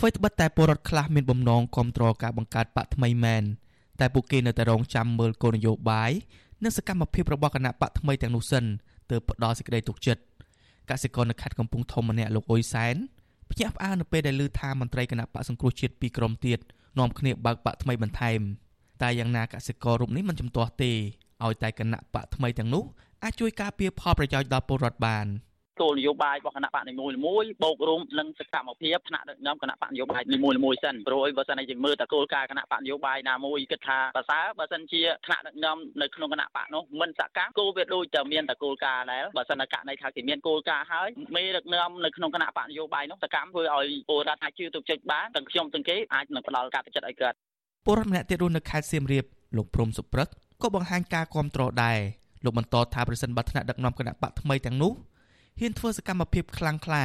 [0.00, 3.44] អ្វីត្បិតតែពលរដ្ឋខ្លះមានបំណងគ្រប់គ្រងការបង្កើតបកថ្មីមែន
[4.00, 6.10] តែពួកគេនៅតែរងចាំមើលគោលនយោបាយ
[6.64, 8.64] និងសកម្មភាពរបស់គណៈបកថ្មីទាំងនោះសិន
[9.10, 10.22] ទើបផ្ដល់សេចក្តីទុកចិត្ត
[10.90, 12.96] កសិករនៅខេត្តកំពង់ធំម្នាក់លោកអ៊ុយសែន
[13.50, 16.58] ភ្ញាក់ផ្អើលនៅពេលដែលឮថាមន្ត្រីគណៈបកសង្គ្រោះជាតិពីរក្រុមទៀត
[16.98, 18.40] នាំគ្នាបើកបកថ្មីបន្ថែម
[19.02, 20.92] តែយ៉ាងណាកសិកររូបនេះមិនចំទាស់ទេ
[21.44, 22.84] ឲ្យតែគណៈបកថ្មីទាំងនោះ
[23.22, 25.26] អាចជួយការពារផលប្រយោជន៍ដល់ពលរដ្ឋបាន។
[25.80, 27.16] គោលនយោបាយរបស់គណៈបកនីមួយៗ
[27.64, 47.36] បូករួមនឹងសកម្មភាពថ្នាក់ដឹកនាំគណៈបកនយោបាយនីមួយៗសិនព្រោះបើសិនជាយើងមើលតែគោលការណ៍គណៈបកនយោបាយណាមួយគិតថាប្រសើរបើសិនជាថ្នាក់ដឹកនាំនៅក្នុងគណៈបកនោះមិនសកម្មគោលវាដូចតែមានតែគោលការណ៍ដែរបើសិនតែករណីថាគេមានគោលការណ៍ហើយមេដឹកនាំនៅក្នុងគណៈបកនយោបាយនោះសកម្មធ្វើឲ្យពលរដ្ឋអាចជឿទុកចិត្តបានទាំងខ្ញុំទាំងគេអាចនឹងផ្ដល់ការទុកចិត្តឲ្យគាត់
[47.86, 49.24] ពលរដ្ឋម្នាក់ទៀតរស់នៅខេត្តសៀមរាប
[49.56, 50.28] លោកព្រំសុព្រឹក
[50.62, 51.98] ក៏បង្ហាញការគ្រប់គ្រងដែរ
[52.44, 54.92] លោកបន្តថាប្រសិនបើថ្នាក់ដឹកនាំគណៈបកថ្មីទាំងនោះ
[55.60, 57.04] ហ៊ានធ្វើសកម្មភាពខ្លាំងក្លា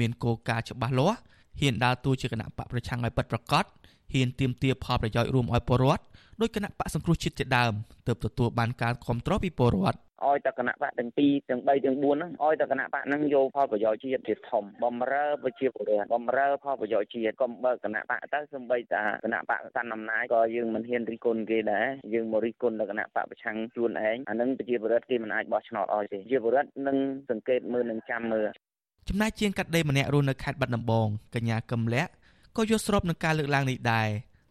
[0.00, 1.18] មានគោលការណ៍ច្បាស់លាស់
[1.60, 3.64] ហ៊ានដើរតួជាគណៈបកប្រឆាំងឲ្យពិតប្រាកដ
[4.12, 6.04] ហ៊ានទាមទារផលប្រយោជន៍រួមឲ្យពលរដ្ឋ
[6.40, 7.72] ដោយគណៈបកសង្គ្រោះជាតិជាដើម
[8.06, 9.98] ទើបទទួលបានការគ្រប់គ្រងពីពលរដ្ឋ
[10.28, 26.96] ឲ្យតែគណៈបកទាំងពីរទាំង3ទាំង4ហ្នឹងឲ្យតែគណៈបកហ្នឹងយកផលប្រយោជន៍ជាតិជាធំបំរើប្រជាពលរដ្ឋបំរើផលប្រយោជន៍ជាតិកុំបើគណៈបកទៅសំបីតាគណៈបកកាន់អំណាចក៏យើងមិនហ៊ានរិះគន់គេដែរយើងមករិះគន់ដល់គណៈបកប្រឆាំងជួនឯងអានឹងប្រជាពលរដ្ឋគេមិនអាចបោះឆ្នោតឲ្យទេប្រជាពលរដ្ឋនឹង
[27.30, 28.48] សង្កេតមើលនិងចាំមើល
[29.08, 32.04] ចំណែកជាងកាត់ដេរម្នាក់រស់នៅខេត្តបាត់ដំបងកញ្ញាកឹមលៈ
[32.56, 34.08] ក៏យល់ស្របនឹងការលើកឡើងនេះដែរ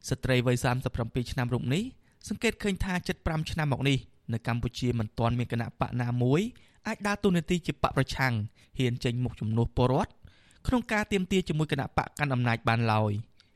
[0.09, 0.56] ស្ត្រីវ័យ
[0.94, 1.84] 37ឆ្នាំរូបនេះ
[2.28, 3.97] សង្កេតឃើញថា75ឆ្នាំមកនេះ
[4.33, 6.41] នៅកម្ពុជាមិនទាន់មានគណៈបកណាមួយ
[6.88, 8.33] អាចដើរតួនាទីជាបកប្រឆាំង
[8.77, 10.11] ហ៊ានចេញមុខជំនួសពលរដ្ឋ
[10.67, 13.11] ក្នុងការទៀមទាជាមួយគណៈបកកាន់អំណាចបានឡើយ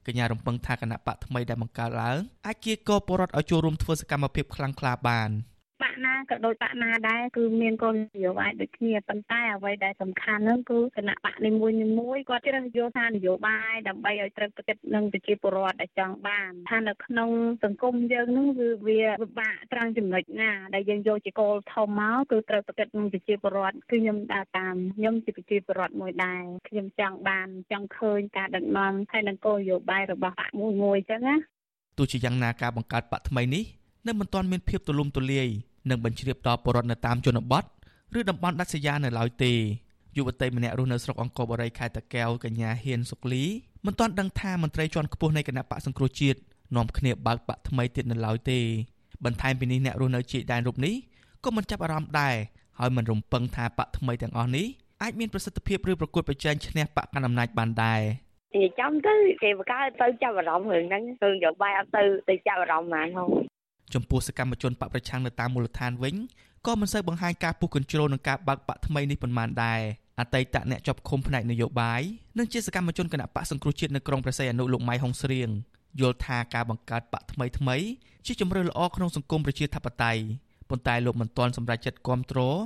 [0.07, 5.52] កញ្ញារំពឹងថាគណៈបកថ្មីដែលបង្កើតឡើងអាចគៀកពលរដ្ឋឲ្យចូលរួមធ្វើសកម្មភាពខ្លាំងក្លាបាន។ប
[5.93, 17.29] កណាក៏ដូចបកណាដែរគឺមានគោលនយោបាយដូចគ្នាប៉ុន្តែអ្វីដែលសំខាន់ហ្នឹងគឺគណៈបកនីមួយនីមួយគាត់ជ្រើសយកថានយោបាយដើម្បីឲ្យត្រូវប្រតិបត្តិនឹងប្រជាពលរដ្ឋដែលចង់បានថានៅក្នុង
[17.63, 31.35] សង្គមយើងហ្នឹងគឺវាពិបាកត្រង់ចំណុចណាដែលយើងយកជាគោលធំមកគឺត្រូវប្រតិបត្តិនឹងប្រជាពលរដ្ឋគឺខ្ញុំដើរតាមខ្ញុំជាប្រជាពលរដ្ឋមួយដែរខ្ញុំចង់បានចង់ឃើញការដឹកនាំហើយនឹងគោលនយោបាយរបស់បកមួយមួយអញ្ចឹងណា
[31.97, 33.63] ទោះជាយ៉ាងណាការបង្កើតបកថ្មីនេះ
[34.07, 35.47] នៅមិនទាន់មានភាពទូលំទូលាយ
[35.89, 37.63] និងបញ្ជ្រាបដល់ពលរដ្ឋនៅតាមជនបទ
[38.19, 39.53] ឬតំបន់ដាច់ស្រយាលនៅឡើយទេ
[40.17, 43.43] យុវតីម្នាក់រស់នៅស្រុកអង្គរបូរីខេត្តតាកែវកញ្ញាហ៊ានសុកលី
[43.85, 46.39] មិនទាន់ដឹងថាមន្ត្រីជាន់ខ្ពស់នៃគណៈបកសង្គ្រោះជាតិ
[46.75, 48.59] នាំគ្នាបើកបកថ្មីទៀតនៅឡើយទេ
[49.25, 50.95] បន្ថែមពីនេះអ្នករស់នៅជាដែនរូបនេះ
[51.43, 52.35] ក៏មិនចាប់អារម្មណ៍ដែរ
[52.79, 54.65] ហើយមិនរំពឹងថាបកថ្មីទាំងអស់នេះ
[55.01, 58.01] អាចមានប្រសិទ្ធភាពឬប្រកួតប្រជែងឈ្នះបកកណ្ដាលអំណាចបានដែរ
[58.55, 63.52] និយាយចំទៅគេបង្កើតទៅចាប់អារម្មណ៍រឿងហ្នឹងគឺយកបាយអត់ទៅទៅចាប់អារម្មណ៍ហ្មងហ៎
[63.93, 66.15] ចំពោះសកម្មជនបកប្រឆាំងនៅតាមមូលដ្ឋានវិញ
[66.65, 69.81] ក៏មិនសូវបង្ហាញការពុះកញ្ជ្រោលនឹងការបើកបកថ្មីនេះប៉ុន្មានដែរ
[70.19, 72.01] អតីតអ្នកជាប់ឃុំផ្នែកនយោបាយ
[72.37, 75.49] និងជាសកម្មជនគណៈបកសង្គ្រោះជាតិនៅក្រុងព្រះសីហនុលោកម៉ៃហុងស្រៀង
[76.01, 77.77] យល់ថាការបង្កើតបកថ្មីថ្មី
[78.25, 80.21] ជាជំរឿនល្អក្នុងសង្គមប្រជាធិបតេយ្យ
[80.69, 82.57] ប៉ុន្តែលោកមិនទាន់សម្រេចចិត្តគ្រប់គ្រង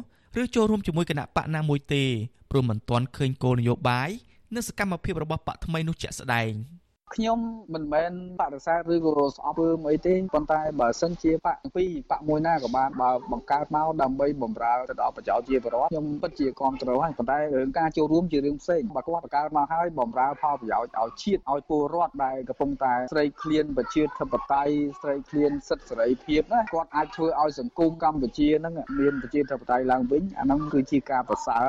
[0.41, 2.03] ឬចូលរួមជាមួយគណៈបកណាមួយទេ
[2.49, 4.09] ព្រោះមិនទាន់ឃើញគោលនយោបាយ
[4.55, 6.51] និងសកម្មភាពរបស់បកថ្មីនោះជាក់ស្ដែង។
[7.15, 7.39] ខ្ញុំ
[7.73, 31.65] មិនមែនបដិសេធឬក៏ស្អប់ធ្វើអីទេប៉ុន្តែបើសិនជាបកពីរបកមួយណាក៏បានបើបង្កើតមកដើម្បីបំរើទៅដល់ប្រជាជាពលរដ្ឋខ្ញុំពិតជាគ្រប់គ្រងហើយប៉ុន្តែរឿងការចូលរួមជារឿងផ្សេងបើគាត់បង្កើតមកហើយបំរើផលប្រយោជន៍ឲ្យជាតិឲ្យពលរដ្ឋដែលកំពុងតែស្រីឃ្លានប្រជាធិបតេយ្យស្រីឃ្លានសិទ្ធិសេរីភាពណាគាត់អាចធ្វើឲ្យសង្គមកម្ពុជាហ្នឹងមានប្រជាធិបតេយ្យឡើងវិញអាហ្នឹងគឺជាការប្រសើរ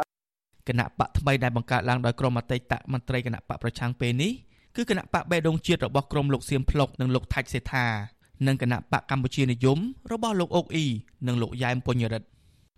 [0.69, 4.33] គណៈបកថ្មីដែលបង្កើតឡើងដោយក្រុមអតីតមន្ត្រីគណៈបកប្រឆាំងពេលនេះ
[4.79, 7.87] គឺគណៈបកបេដងជាតិរបស់ក្រមលោកសៀមភ្លុកនិងលោកថាច់សេថា
[8.47, 9.79] និងគណៈបកកម្ពុជានិយម
[10.13, 10.87] របស់លោកអុកអ៊ី
[11.27, 12.27] និងលោកយ៉ែមពញ្ញរិទ្ធ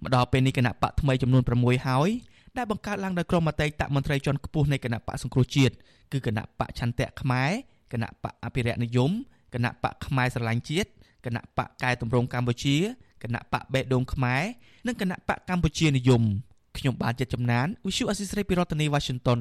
[0.03, 2.11] មកដល់ពេលនេះគណៈបកថ្មីចំនួន6ហើយ
[2.57, 5.75] ដែលបង្កើតឡើងដោយក្រុមអតីតមន្ត្រីជាន់ខ្ពស់នៃគណៈបកសង្គ្រោះជាតិ
[6.13, 7.51] គឺគណៈបកឆន្ទៈខ្មែរ
[7.93, 9.11] គណៈបកអភិរក្សនិយម
[9.55, 10.89] គណៈបកខ្មែរស្រឡាញ់ជាតិ
[11.27, 12.77] គណៈបកកែតម្រង់កម្ពុជា
[13.23, 14.43] គណៈបកបេដងខ្មែរ
[14.87, 16.23] និងគណៈបកកម្ពុជានិយម
[16.79, 19.41] ខ្ញុំបានចិត្តចំណាន Visual Assisray ពីរដ្ឋធានី Washington